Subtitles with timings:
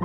[0.00, 0.04] 各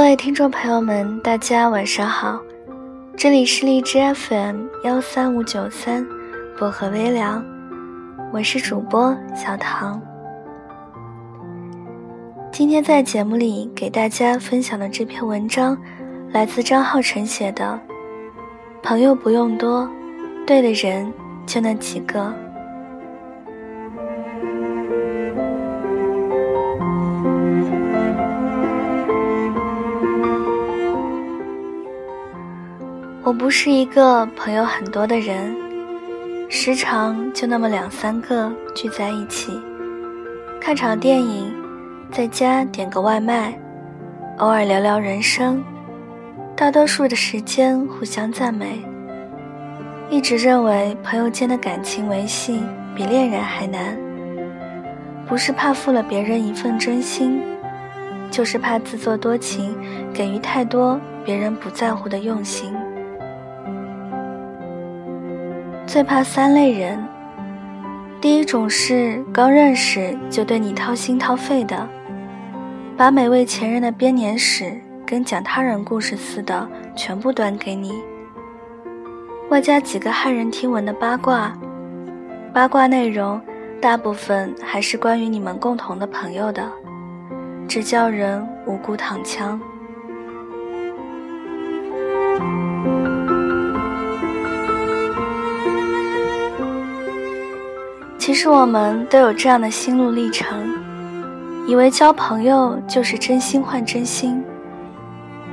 [0.00, 2.40] 位听众朋友们，大家晚上好，
[3.16, 6.04] 这里是荔枝 FM 幺三五九三
[6.58, 7.44] 薄荷微凉，
[8.32, 10.00] 我是主播小唐。
[12.52, 15.74] 今天在节目里给大家分享的这篇文章，
[16.32, 17.80] 来自张浩晨写的
[18.82, 19.88] 《朋友不用多，
[20.46, 21.10] 对的人
[21.46, 22.20] 就那几个》。
[33.24, 35.56] 我不是一个朋友很多的人，
[36.50, 39.58] 时常就那么两三个聚在一起，
[40.60, 41.50] 看场电影，
[42.12, 43.58] 在家点个外卖，
[44.36, 45.64] 偶尔聊聊人生，
[46.54, 48.82] 大多数的时间互相赞美。
[50.10, 52.60] 一直认为朋友间的感情维系
[52.94, 53.96] 比恋人还难，
[55.26, 57.42] 不是怕负了别人一份真心，
[58.30, 59.74] 就是怕自作多情，
[60.12, 62.74] 给予太多别人不在乎的用心。
[65.86, 67.02] 最怕三类人，
[68.20, 71.88] 第一种是刚认识就对你掏心掏肺的，
[73.02, 78.00] 把每位前任的编年史跟讲他人故事似的全部端给你，
[79.50, 81.52] 外加几个骇人听闻的八卦，
[82.54, 83.40] 八卦内容
[83.80, 86.62] 大部分还是关于你们共同的朋友的，
[87.66, 89.60] 只叫人无辜躺枪。
[98.16, 100.72] 其实我们都有这样的心路历程，
[101.64, 104.42] 以为交朋友就是真心换真心，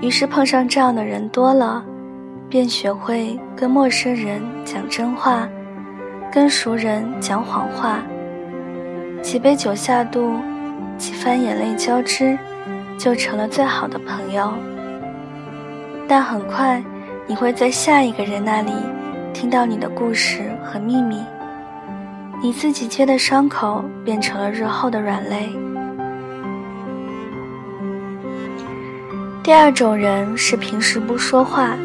[0.02, 1.84] 于是碰上这样的人多了，
[2.50, 5.48] 便学会跟陌生人讲真话，
[6.32, 8.00] 跟熟人讲谎话。
[9.22, 10.34] 几杯酒下肚，
[10.98, 12.36] 几番眼泪交织，
[12.98, 14.52] 就成了最好的朋友。
[16.08, 16.84] 但很快，
[17.28, 18.72] 你会在下一个人那里
[19.32, 21.22] 听到你的故事和秘密。
[22.42, 25.50] 你自己揭的伤口变成了日后的软肋。
[29.50, 31.76] 第二种人是平时不说话，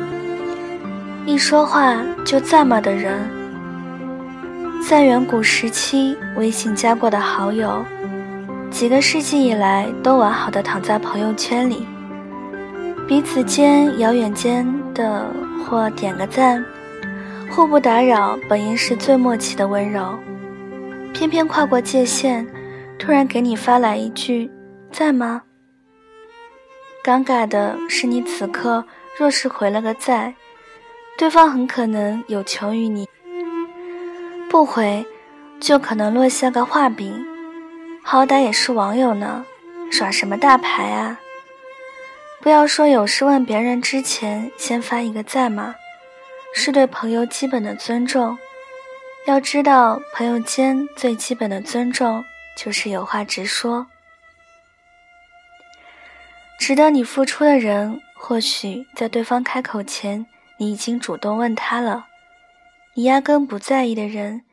[1.25, 3.27] 一说话就赞骂的人。
[4.87, 7.83] 在远古时期，微信加过的好友，
[8.71, 11.87] 几个世纪以来都完好的躺在朋友圈里，
[13.09, 15.27] 彼此间遥远间的
[15.65, 16.63] 或点个赞，
[17.51, 20.19] 互不打扰，本应是最默契的温柔。
[21.15, 22.47] 偏偏跨过界限，
[22.99, 24.51] 突然给你发来一句
[24.93, 25.41] “在吗？”
[27.05, 28.83] 尴尬的是，你此刻
[29.19, 30.35] 若是回了个“在”，
[31.19, 33.05] 对方很可能有求于你；
[34.49, 35.05] 不回，
[35.61, 37.23] 就可能落下个画饼。
[38.03, 39.45] 好歹也是网友呢，
[39.91, 41.21] 耍什么大牌啊？
[42.41, 45.75] 不要说有事问别人之前先发一个“在吗”，
[46.57, 48.39] 是对朋友基本的尊重。
[49.27, 52.25] 要知道，朋友间最基本的尊重
[52.57, 53.87] 就是有话直说。
[56.67, 60.25] 值得你付出的人，或许在对方开口前，
[60.59, 62.07] 你已经主动问他了。
[62.95, 64.47] 你压根不在意的人，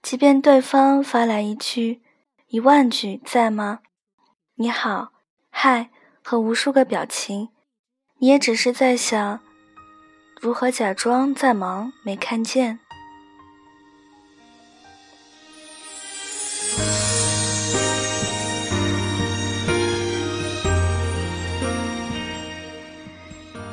[0.00, 2.00] 即便对方发来一句、
[2.48, 3.80] 一万句“在吗？”
[4.56, 5.12] 你好，
[5.50, 5.90] 嗨
[6.24, 7.50] 和无数个表情，
[8.20, 9.40] 你也只是在想
[10.40, 12.80] 如何假装在忙，没看见。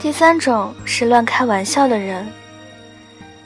[0.09, 2.25] 第三种是乱开玩笑的人。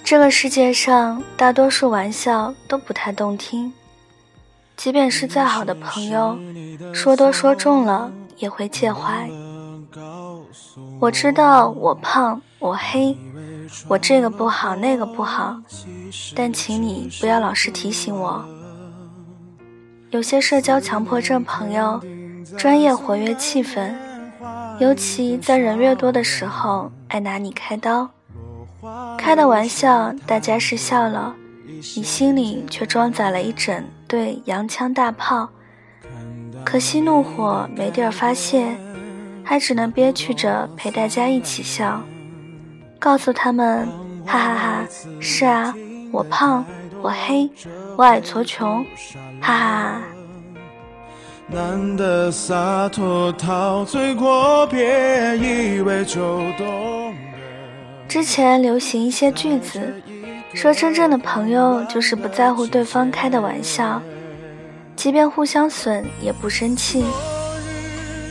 [0.01, 3.73] 这个世界上大多数玩笑都不太动听，
[4.77, 6.39] 即便是再好的朋友，
[6.93, 9.29] 说多说重了也会介怀。
[11.01, 13.17] 我知道我胖，我黑，
[13.89, 15.61] 我这个不好那个不好，
[16.33, 18.41] 但请你不要老是提醒我。
[20.11, 22.01] 有些社交强迫症朋友，
[22.57, 23.93] 专业活跃气氛。
[24.79, 28.09] 尤其在人越多的时候，爱拿你开刀，
[29.17, 31.35] 开的玩笑大家是笑了，
[31.95, 35.47] 你心里却装载了一整对洋枪大炮，
[36.65, 38.75] 可惜怒火没地儿发泄，
[39.43, 42.01] 还只能憋屈着陪大家一起笑，
[42.99, 43.87] 告诉他们，
[44.25, 44.85] 哈哈哈，
[45.19, 45.73] 是啊，
[46.11, 46.65] 我胖，
[47.01, 47.49] 我黑，
[47.95, 48.83] 我矮矬穷，
[49.39, 50.01] 哈哈哈。
[51.47, 57.13] 难得洒脱，陶醉过，别以为就懂
[58.07, 59.93] 之前流行一些句子，
[60.53, 64.01] 说真正的朋友就是不在乎对方开的玩笑，
[64.95, 67.03] 即便互相损也不生气。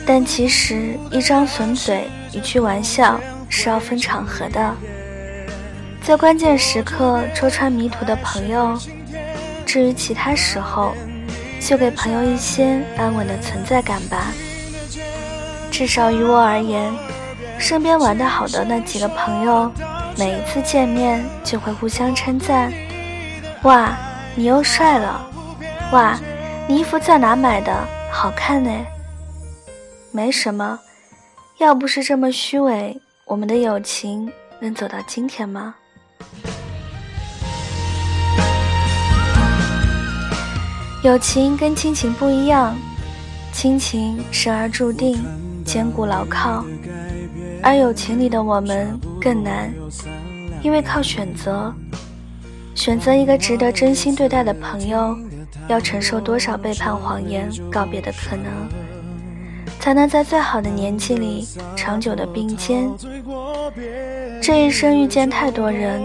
[0.05, 4.73] 但其实一张损嘴，一句玩笑是要分场合的，
[6.01, 8.77] 在关键时刻戳穿迷途的朋友，
[9.65, 10.93] 至于其他时候。
[11.65, 14.33] 就给朋友一些安稳的存在感吧。
[15.71, 16.93] 至少于我而言，
[17.57, 19.71] 身边玩得好的那几个朋友，
[20.17, 22.71] 每一次见面就会互相称赞
[23.63, 23.97] ：“哇，
[24.35, 25.25] 你又帅了！
[25.93, 26.19] 哇，
[26.67, 27.73] 你衣服在哪买的？
[28.11, 28.69] 好看呢！”
[30.11, 30.77] 没什么，
[31.57, 35.73] 要不是这么虚伪，我们的友情能走到今天吗？
[41.03, 42.73] 友情跟亲情不一样，
[43.51, 45.21] 亲情生而注定，
[45.65, 46.63] 坚固牢靠；
[47.61, 49.69] 而友情里的我们更难，
[50.61, 51.73] 因为靠选择。
[52.73, 55.13] 选择一个值得真心对待的朋友，
[55.67, 58.45] 要承受多少背叛、谎言、告别的可能，
[59.81, 61.45] 才能在最好的年纪里
[61.75, 62.89] 长久的并肩？
[64.41, 66.01] 这一生遇见太多人，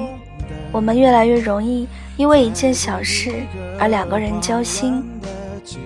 [0.73, 1.87] 我们越来越容易。
[2.19, 3.47] 因为一件小事
[3.79, 5.03] 而两个人交心，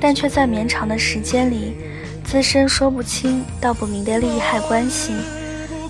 [0.00, 1.76] 但却在绵长的时间里
[2.24, 5.12] 滋生说不清道不明的利害关系，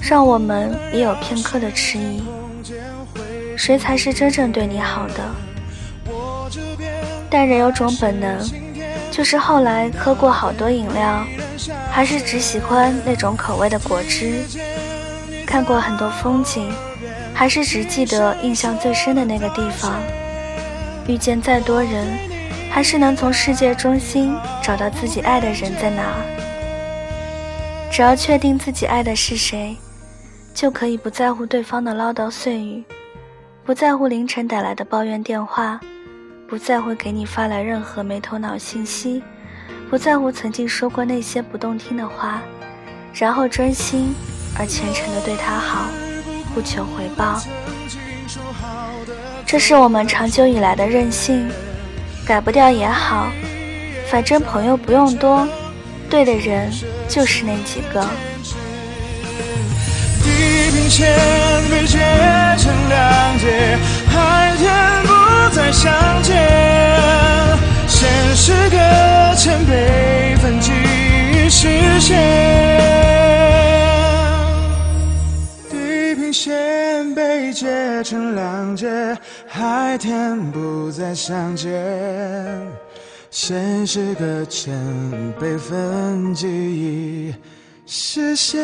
[0.00, 2.24] 让我们也有片刻的迟疑：
[3.56, 6.50] 谁才是真正对你好的？
[7.30, 8.36] 但人有种本能，
[9.12, 11.24] 就是后来喝过好多饮料，
[11.88, 14.42] 还是只喜欢那种口味的果汁；
[15.46, 16.68] 看过很多风景，
[17.32, 19.94] 还是只记得印象最深的那个地方。
[21.08, 22.06] 遇见再多人，
[22.70, 26.02] 还是能从世界中心找到自己爱的人在哪。
[27.90, 29.76] 只要确定自己爱的是谁，
[30.54, 32.82] 就可以不在乎对方的唠叨碎语，
[33.64, 35.78] 不在乎凌晨打来的抱怨电话，
[36.48, 39.22] 不在乎给你发来任何没头脑信息，
[39.90, 42.40] 不在乎曾经说过那些不动听的话，
[43.12, 44.14] 然后专心
[44.58, 45.86] 而虔诚地对他好，
[46.54, 47.38] 不求回报。
[49.52, 51.46] 这是我们长久以来的任性，
[52.24, 53.30] 改不掉也好，
[54.10, 55.46] 反正朋友不用多，
[56.08, 56.72] 对的人
[57.06, 58.00] 就是那几个。
[60.22, 61.14] 地平线
[61.70, 61.98] 被切
[62.56, 63.76] 成两截，
[64.08, 64.72] 海天
[65.02, 66.34] 不再相见，
[67.86, 68.78] 现实搁
[69.36, 70.72] 浅，被分几
[71.50, 72.16] 实现。
[76.34, 78.61] 线被截成两，
[79.54, 81.70] 海天不再相见，
[83.30, 84.74] 现实搁浅，
[85.38, 87.34] 备份记忆
[87.84, 88.58] 实现。